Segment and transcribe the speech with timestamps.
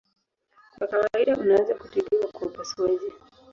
[0.77, 3.11] Kwa kawaida unaweza kutibiwa kwa upasuaji.